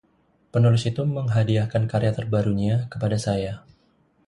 Penulis 0.53 0.83
itu 0.91 1.01
menghadiahkan 1.17 1.83
karya 1.91 2.09
terbarunya 2.17 2.75
kepada 2.91 3.17
saya. 3.25 3.53